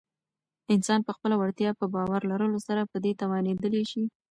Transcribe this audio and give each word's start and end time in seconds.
انسان 0.75 0.99
په 1.07 1.11
خپله 1.15 1.35
وړتیا 1.37 1.69
په 1.79 1.85
باور 1.93 2.21
لرلو 2.31 2.59
سره 2.67 2.81
په 2.91 2.97
دې 3.03 3.11
توانیدلی 3.21 3.83
شی 3.91 4.03